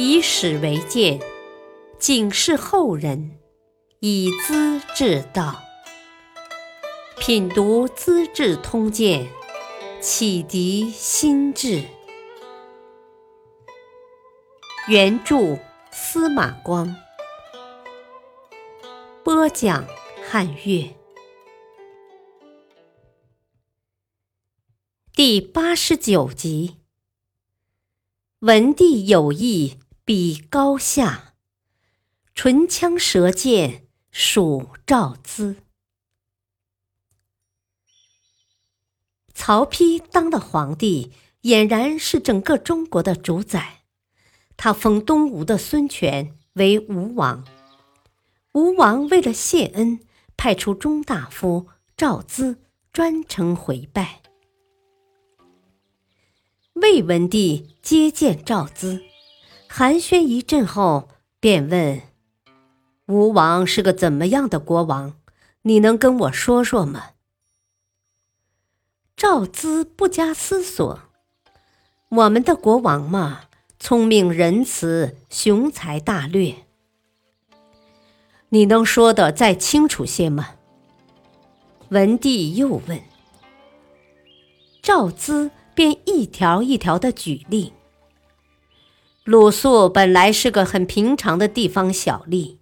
[0.00, 1.20] 以史为鉴，
[1.98, 3.36] 警示后人，
[3.98, 5.60] 以资治道。
[7.18, 9.26] 品读《资治通鉴》，
[10.00, 11.82] 启迪心智。
[14.86, 15.58] 原著
[15.90, 16.94] 司马光，
[19.24, 19.84] 播讲
[20.30, 20.94] 汉乐。
[25.12, 26.76] 第八十九集。
[28.38, 29.76] 文帝有意
[30.08, 31.34] 比高下，
[32.34, 35.56] 唇枪舌剑属赵资。
[39.34, 41.12] 曹丕当了皇帝，
[41.42, 43.82] 俨然是整个中国的主宰。
[44.56, 47.46] 他封东吴的孙权为吴王。
[48.54, 50.00] 吴王为了谢恩，
[50.38, 52.56] 派出中大夫赵咨
[52.94, 54.22] 专程回拜。
[56.72, 59.02] 魏文帝接见赵咨，
[59.68, 61.08] 寒暄一阵后，
[61.38, 62.02] 便问
[63.06, 65.14] ：“吴王是个怎么样的国王？
[65.62, 67.10] 你能跟我说说吗？”
[69.16, 71.00] 赵资不加思索
[72.10, 73.42] ：“我们的国王嘛，
[73.78, 76.54] 聪明仁慈，雄才大略。
[78.48, 80.54] 你能说的再清楚些吗？”
[81.90, 83.00] 文帝又问。
[84.82, 85.50] 赵资。
[85.78, 87.72] 便一条一条的举例。
[89.28, 92.56] 鲁肃本来是个很平常的地方小吏，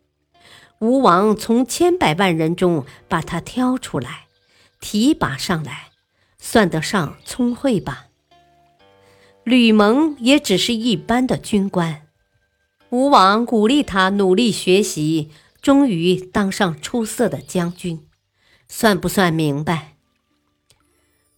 [0.81, 4.27] 吴王从千百万人中把他挑出来，
[4.81, 5.91] 提拔上来，
[6.41, 8.07] 算得上聪慧吧。
[9.45, 12.09] 吕蒙也只是一般的军官，
[12.91, 15.31] 吴王鼓励他努力学习，
[15.63, 18.05] 终于当上出色的将军，
[18.67, 19.95] 算不算明白？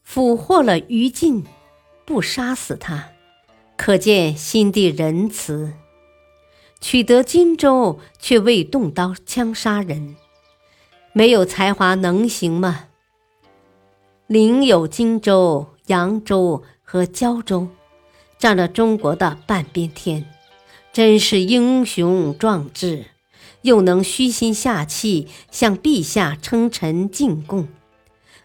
[0.03, 1.45] 俘获了于禁。
[2.06, 3.11] 不杀死他，
[3.79, 5.71] 可见心地仁慈；
[6.81, 10.17] 取得荆州，却未动刀枪杀人，
[11.12, 12.87] 没有才华能行吗？
[14.27, 17.69] 领有荆州、扬州和胶州，
[18.37, 20.28] 占了中国的半边天，
[20.93, 23.05] 真是英雄壮志，
[23.62, 27.69] 又能虚心下气向陛下称臣进贡，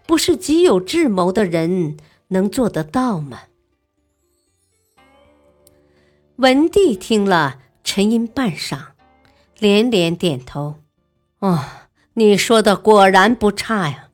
[0.06, 3.40] 不是极有智谋的人能做得到吗？
[6.38, 8.80] 文帝听了，沉吟半晌，
[9.60, 10.80] 连连点头
[11.38, 11.64] ：“哦，
[12.16, 14.08] 你说的果然不差呀。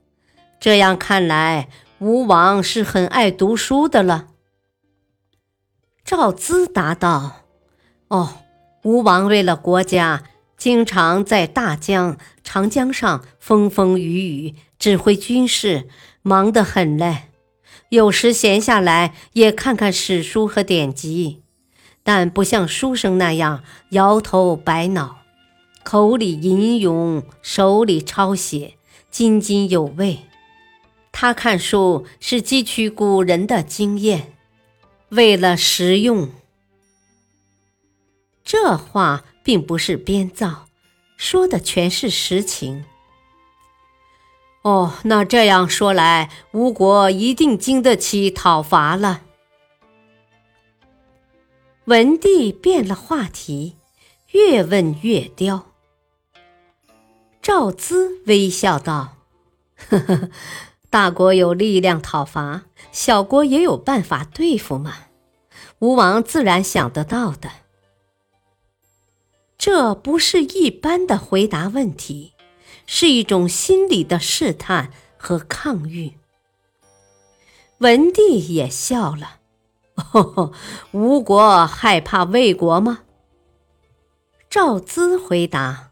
[0.59, 1.69] 这样看来，
[1.99, 4.27] 吴王是很爱读书的了。”
[6.03, 7.45] 赵资答道
[8.09, 8.39] ：“哦，
[8.83, 10.23] 吴王为了国家，
[10.57, 15.87] 经常在大江、长江上风风雨雨，指挥军事，
[16.21, 17.29] 忙得很嘞。
[17.87, 21.43] 有时闲下来，也看看史书和典籍。”
[22.03, 25.17] 但不像书生那样摇头摆脑，
[25.83, 28.75] 口里吟咏，手里抄写，
[29.11, 30.19] 津津有味。
[31.11, 34.33] 他看书是汲取古人的经验，
[35.09, 36.29] 为了实用。
[38.43, 40.65] 这话并不是编造，
[41.17, 42.85] 说的全是实情。
[44.63, 49.21] 哦，那这样说来，吴国一定经得起讨伐了。
[51.89, 53.75] 文帝变了话题，
[54.33, 55.71] 越问越刁。
[57.41, 59.17] 赵咨微笑道
[59.89, 60.29] ：“呵呵，
[60.91, 64.97] 大国有力量讨伐，小国也有办法对付嘛。
[65.79, 67.49] 吴王自然想得到的。
[69.57, 72.33] 这不是一般的回答问题，
[72.85, 76.13] 是一种心理的试探和抗御。”
[77.79, 79.38] 文帝也笑了。
[80.91, 82.99] 吴国害怕魏国吗？
[84.49, 85.91] 赵资回答：“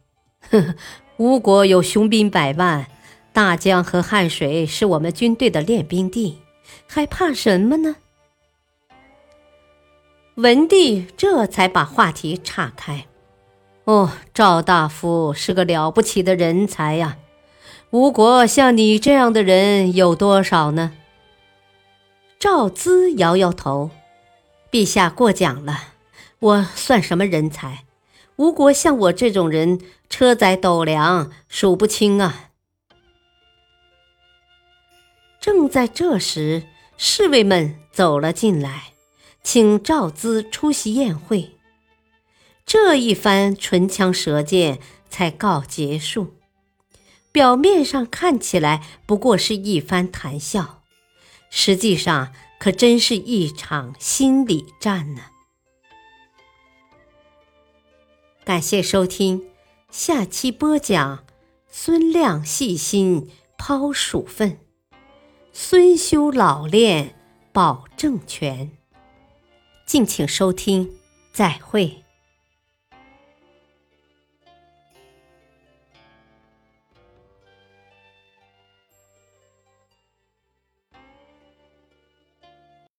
[0.50, 0.76] 呵呵，
[1.18, 2.88] 吴国有雄兵百万，
[3.32, 6.40] 大江和汉水是我们军队的练兵地，
[6.88, 7.98] 还怕什么呢？”
[10.36, 13.08] 文帝这才把话题岔开
[13.86, 17.18] ：“哦，赵大夫是个了不起的人才呀！
[17.92, 20.92] 吴国像你这样的人有多少呢？”
[22.40, 23.90] 赵资摇摇头。
[24.70, 25.94] 陛下过奖了，
[26.40, 27.86] 我算什么人才？
[28.36, 32.52] 吴国像我这种人，车载斗量数不清啊！
[35.40, 36.64] 正在这时，
[36.98, 38.94] 侍卫们走了进来，
[39.42, 41.58] 请赵资出席宴会。
[42.66, 44.80] 这一番唇枪舌剑
[45.10, 46.36] 才告结束。
[47.32, 50.77] 表面上看起来不过是一番谈笑，
[51.50, 52.34] 实际上。
[52.60, 55.22] 可真是一场心理战呢。
[58.44, 59.52] 感谢收听，
[59.92, 61.24] 下期播讲
[61.70, 63.30] 孙亮细心
[63.60, 64.58] 抛鼠粪，
[65.54, 67.14] 孙修老练
[67.54, 68.72] 保政权。
[69.86, 70.92] 敬请收听，
[71.32, 72.07] 再会。